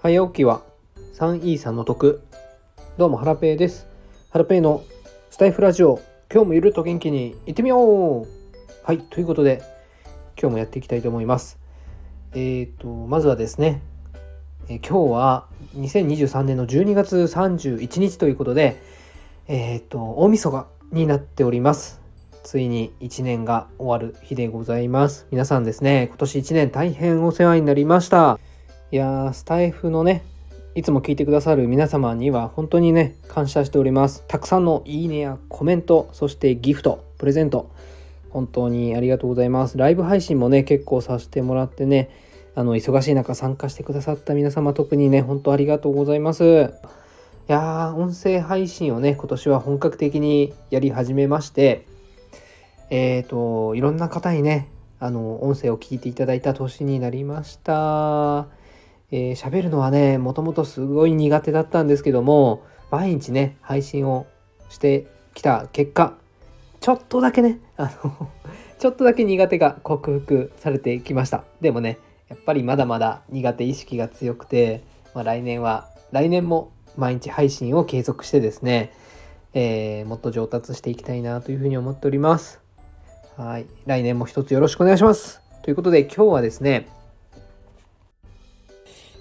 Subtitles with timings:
[0.00, 0.62] 早起きは
[1.18, 2.22] 3E の得。
[2.98, 3.88] どうも、ハラペーです。
[4.30, 4.84] ハラペーの
[5.28, 6.00] スタイフラジオ、
[6.32, 8.26] 今日もゆるっと元気に行ってみよう
[8.84, 9.60] はい、ということで、
[10.40, 11.58] 今日もやっていきたいと思います。
[12.32, 13.82] えっ、ー、と、まずはですね、
[14.68, 18.80] えー、今日は2023年の12月31日ということで、
[19.48, 22.00] えっ、ー、と、大晦日になっております。
[22.44, 25.26] ついに1年が終わる日でございます。
[25.32, 28.38] 皆さんですね、今年1年大変お世話になりました。
[28.90, 30.24] いやー、スタイフのね、
[30.74, 34.24] いつも聞いてくださる皆様には本当にね、感謝しております。
[34.28, 37.70] たくさんのいいねやコメント、そしてギフト、プレゼント、
[38.30, 39.76] 本当にありがとうございます。
[39.76, 42.08] ライブ配信もね、結構させてもらってね、
[42.54, 46.44] あの、忙しい中参加してくださった皆様特にね、本当ありがとうございます。
[46.44, 46.46] い
[47.46, 51.84] やー、音声配信をね、今年は本格的にやり始めまして、
[52.88, 58.57] えっ、ー、と、いろんな方にね、あの、音声を聞いていただいた年になりました。
[59.10, 64.26] えー、喋るのはね、もともとすごい苦手だったんですけども、毎日ね、配信を
[64.68, 66.16] してきた結果、
[66.80, 68.28] ちょっとだけね、あの
[68.78, 71.44] ちょっとだけ苦手が克服されてきました。
[71.60, 71.98] でもね、
[72.28, 74.82] やっぱりまだまだ苦手意識が強くて、
[75.14, 78.92] まあ、来年は、来年も毎日配信を継続してですね、
[79.54, 82.60] えー、もっと上達していきたいなというふうに思っております。
[83.36, 83.66] はい。
[83.86, 85.40] 来年も一つよろしくお願いします。
[85.62, 86.88] ということで今日はですね、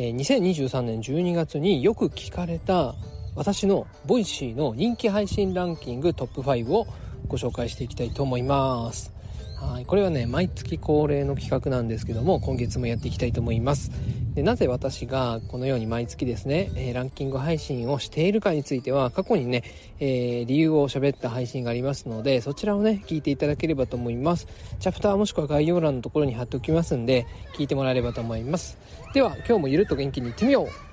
[0.00, 2.94] え2023年12月によく聞かれた
[3.34, 6.86] 私の Voicy の人気配信ランキングトップ5を
[7.26, 9.12] ご紹介していきたいと思います。
[9.60, 13.90] はい、これはね毎月恒例の企画なんですけども今月もやっていきたいと思います
[14.34, 19.64] でなぜ私がこのように毎月ですね、えー、ランキング配信をしているかについては過去にね、
[20.00, 24.46] えー、理由を喋った配信がありますのでそちらをね聞いていただければと思います
[24.78, 28.78] チャプターもしくは概要欄のところに貼っておきますんで聞いてもらえればと思います
[29.12, 30.88] では今日もゆるっと元気にいってみよう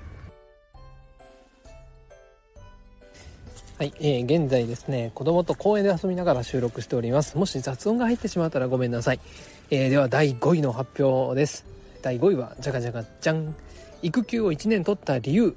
[3.78, 7.36] はい、えー、現在ですね、子供と公園で遊びながら収録しております。
[7.36, 9.20] もし雑音が入ってしまったらごめんなさい。
[9.68, 11.75] えー、では第5位の発表です。
[12.06, 13.52] 第5位は、じゃがじゃがじゃん。
[14.00, 15.56] 育休を1年取った理由。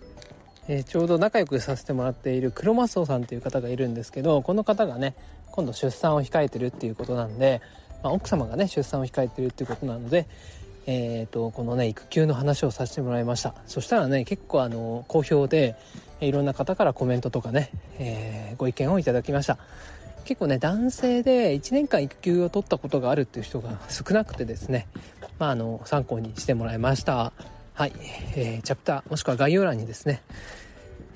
[0.67, 5.13] えー、ちょうど仲良くさせてもらっている黒マスオさんという方がいるんですけど、この方がね、
[5.51, 7.61] 今度出産を控えてるっていうことなんで、
[8.01, 10.25] まあ、奥様がね、出産を控えてるっていうことなので、
[10.87, 15.75] えーと、このね育休の話をさせてもらいましたそしたらね結構あの好評で
[16.19, 19.59] いろんな方からコメントとかね、えー、ご意見をいただきました
[20.29, 24.87] 結構ね男性で1年間育休を取ったことがあるっていう人が少なくてですね、
[25.39, 27.33] まあ、あの参考にしてもらいました。
[27.73, 27.93] はい、
[28.35, 30.21] えー、チャプターもしくは概要欄にですね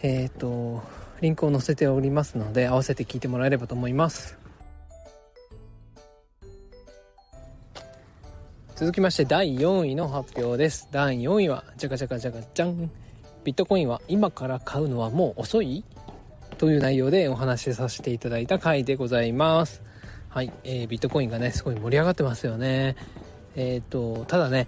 [0.01, 0.81] えっ、ー、と
[1.19, 4.37] リンクを載せておりますので合わせて聞いてもらえればと思います。
[8.75, 10.87] 続きまして第4位の発表です。
[10.91, 12.89] 第4位はじゃかじゃかじゃかじゃん
[13.43, 15.83] ビットコインは今から買うのはもう遅い？
[16.57, 19.81] という内容でお話しさせていただいた回でございます。
[20.29, 22.95] はい、えー、ビットコインがねすごい盛り上がってますよね。
[23.55, 24.67] えっ、ー、とただね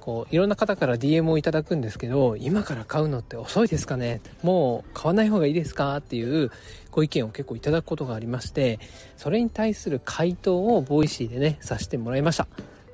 [0.00, 4.20] こういろんな方から DM をいただくんですけど今から買うのって遅いですかね？
[4.42, 5.96] もう買わない方がいいですか？
[5.98, 6.50] っていう
[6.90, 8.80] ご意見を結構いただくことがありまして
[9.16, 12.48] それに対する回答を Voicy でねさせてもらいました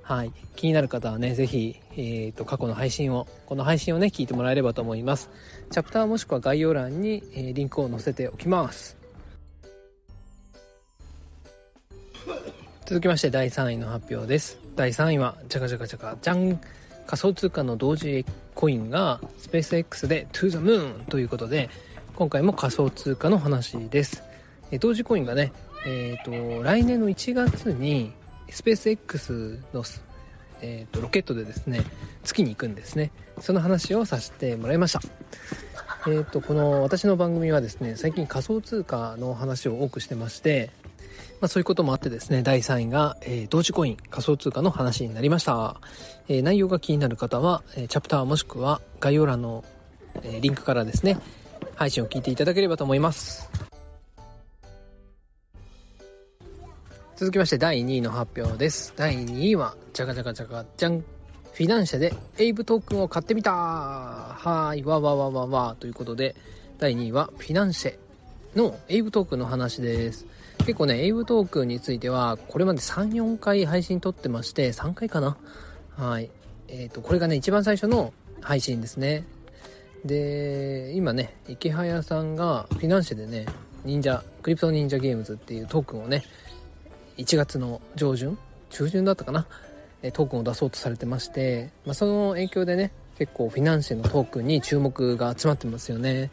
[0.09, 0.33] はい。
[0.57, 5.29] 気になる方はね、ぜひ、えっ、ー、と、過去の配信を、この配信をね、聞いてもらえればと思います。
[5.71, 8.97] チャプターもしくは概要欄に、えー、リンクを載せておきます。
[12.87, 14.68] 続きまして第3位の発表です。
[14.79, 16.61] 第3位は、じゃかじゃかじゃか、じゃん
[17.05, 18.25] 仮想通貨の同時
[18.55, 21.69] コインがスペース X で To the Moon ということで、
[22.15, 24.23] 今回も仮想通貨の話です。
[24.71, 25.53] え同時コインがね、
[25.85, 28.13] えっ、ー、と、来年の1月に
[28.51, 29.83] スペース X の、
[30.61, 31.83] えーと、ロケットでですね
[32.23, 33.11] 月に行くんですね
[33.41, 35.01] その話をさせてもらいました
[36.07, 40.71] えーと、この私の番組はですね最近仮想通貨の話を多くしてまして、
[41.41, 45.81] まあ、そういうこともあってですね第3位が、えー、同時コイン仮想通貨の話になりました、
[46.29, 49.65] えー、内容が気になる方は、えー、チャプターもしくは概要欄の、
[50.23, 51.19] えリンクからですね
[51.77, 53.49] 配信を聞いていただければと思います
[57.19, 58.93] 続きまして第2位の発表です。
[58.95, 61.01] 第2位は、じゃがじゃがじゃがじゃん。
[61.01, 66.37] フィナンシェでエイブトークンを買ってみたはーい、わわわわわということで、
[66.79, 67.99] 第2位はフィナンシェ
[68.57, 70.27] のエイブトークンの話です。
[70.59, 75.37] 結構ね、エイブトークについては、これまで3、4回配信撮ってまして、3回かな
[75.97, 76.31] はい。
[76.69, 79.25] えっ、ー、と、これがね、一番最初の配信ですね。
[80.05, 83.47] で、今ね、池早さんがフィナンシェでね、
[83.85, 86.25] 忍者、クリプト忍者ゲームズっていうトークンをね、
[87.19, 88.39] 1月の上旬
[88.71, 89.47] 中旬だったかな
[90.13, 96.31] トークンを出そうとされてまして、まあ、その影響でね結構フィナンシェのトークンに注目が集まってますよね。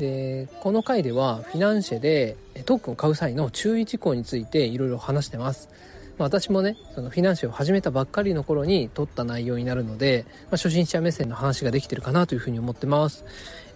[0.00, 5.68] でこの回ではフィナンシェでトークンを買う際の注意事項についていろいろ話してます。
[6.16, 13.24] まあ、私もねそのフィナンシェを始めたばっかりの頃に撮った内容になるので、まあ、初心者目線の話ができてるかなというふうに思ってます、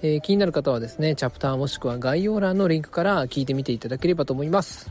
[0.03, 4.91] えー、気になる方はですねチャプターもしくは概要欄のリンクから聞いてみていただければと思います。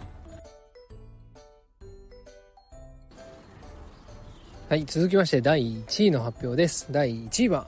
[4.69, 6.87] はい続きまして第1位の発表です。
[6.89, 7.67] 第1位は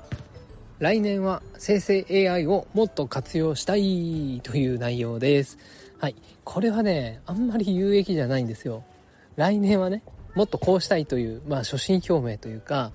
[0.79, 5.57] 来年は生成 AI をもっと活用したいという内容です。
[5.99, 6.15] はい。
[6.43, 8.83] これはねあんまり有益じゃないんですよ。
[9.37, 10.03] 来年はね
[10.35, 12.91] もっとこうしたいという、まあ、所信表明というか、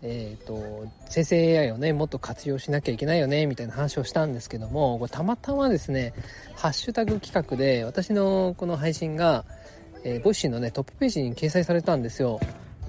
[0.00, 6.14] えーと、生成 AI をねもっと活用しなきゃいけないよねみたいな話をしたんですけどもこれたまたまですね
[6.56, 9.44] ハッシュタグ企画で私のこの配信が、
[10.04, 12.40] えー、 Voicy のねトップページに掲載されたんですよ。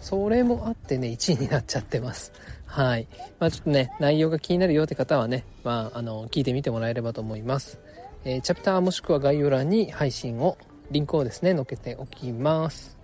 [0.01, 2.31] それもあってね1位になっちゃってます。
[2.65, 3.07] はい。
[3.39, 7.79] まあちょっとね内容が気になるよって方はねまああの聞いてみてもらえればと思います、
[8.23, 10.57] えー、チャプターもしくは概要欄に配信を
[10.91, 12.95] リンクをですね載っけておきます。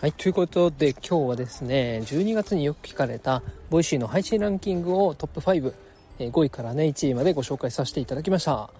[0.00, 5.74] はい、ということで今日はですね、12月によく聞かれた Voicy の配信ランキングをトップ5、
[6.20, 8.70] え5位からね、1位までご紹介させていただきました。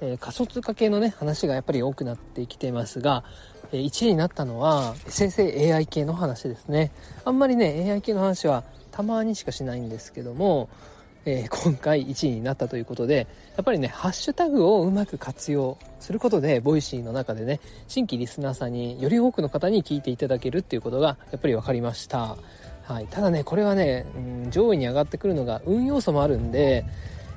[0.00, 3.24] えー、仮想通貨系のね、話がやっぱり多くなってきてますが、
[3.72, 6.90] えー、1位になったのは、生成 AI 系の話ですね。
[7.24, 10.68] あんまりね、AI 系の話はたまにしかしないんですけども、
[11.26, 13.26] えー、今回1位になったということで
[13.56, 22.36] やっぱりねハッシュタグをうまく活用することで Voicy の中でね新規リスナーさんにより多くの方に聞いていただけるっていうことがやっぱり分かりました、
[22.84, 26.86] はい、ただねこれはね、うん、上位に上がってくるのが運要素もあるんで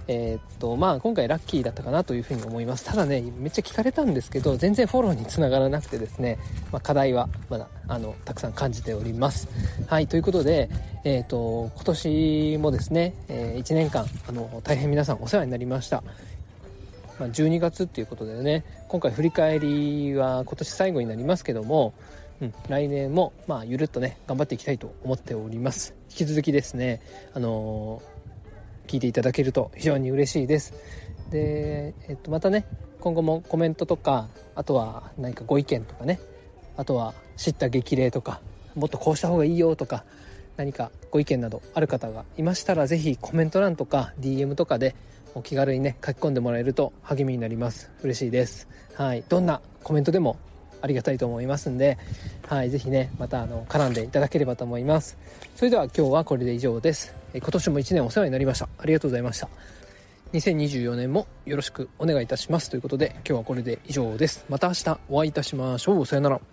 [0.07, 2.85] えー、っとまあ今回ラッキーだったかなというふうに思います。
[2.85, 6.37] ただねめっちゃ聞かれたんですけど全然フォローにつながらなくてですね、
[6.71, 9.47] まあ、課題はまだあのたくさん感じております。
[9.87, 10.69] はいということで
[11.03, 16.03] えー、っと今年もですね、えー、1年間あの大変皆さんお世話になりました。
[17.19, 21.93] まあ、12月っていうことでね今回振り返りは今年最後になりますけども、
[22.41, 25.93] うん、来年もまあゆるっとね頑張っていきたいと思っております。
[26.09, 27.01] 引き続きですね
[27.33, 28.01] あの
[28.87, 30.73] 聞いていただけると非常に嬉しいです。
[31.29, 32.65] で、えっと、またね
[32.99, 36.19] 今後もコメントとかあとは何かご意見とかね
[36.77, 38.39] あとは知った激励とか
[38.75, 40.05] もっとこうした方がいいよとか
[40.57, 44.95] 何かご意見などある方がいましたら是非コメント欄とか DM とかで
[45.35, 47.91] お気軽にね書き込んでもらえると励みになります。
[48.03, 48.67] 嬉しいです。
[48.95, 49.23] はい。
[49.27, 50.37] どんなコメントでも
[50.81, 51.97] ありがたいと思いますんで、
[52.47, 55.17] はい、ぜひね、またあの絡んでいただければと思います。
[55.55, 57.22] それでは今日はこれで以上です。
[57.33, 58.69] 今年も1年お世話になりました。
[58.77, 59.49] ありがとうございました。
[60.33, 62.69] 2024年もよろしくお願いいたします。
[62.69, 64.45] ということで今日はこれで以上です。
[64.49, 66.05] また明日お会いいたしましょう。
[66.05, 66.52] さよなら。